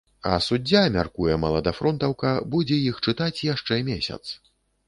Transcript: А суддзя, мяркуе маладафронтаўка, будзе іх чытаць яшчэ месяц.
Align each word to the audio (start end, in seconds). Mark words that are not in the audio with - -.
А 0.29 0.37
суддзя, 0.45 0.79
мяркуе 0.95 1.35
маладафронтаўка, 1.43 2.31
будзе 2.57 2.81
іх 2.89 2.95
чытаць 3.09 3.43
яшчэ 3.53 3.79
месяц. 3.93 4.21